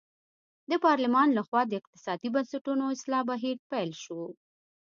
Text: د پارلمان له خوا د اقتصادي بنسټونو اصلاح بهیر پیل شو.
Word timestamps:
د 0.69 0.71
پارلمان 0.85 1.27
له 1.37 1.41
خوا 1.47 1.61
د 1.67 1.71
اقتصادي 1.79 2.29
بنسټونو 2.35 2.83
اصلاح 2.95 3.21
بهیر 3.29 3.57
پیل 3.71 3.91
شو. 4.03 4.21